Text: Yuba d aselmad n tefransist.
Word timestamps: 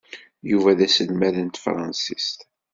Yuba 0.49 0.77
d 0.77 0.79
aselmad 0.85 1.35
n 1.45 1.47
tefransist. 1.49 2.39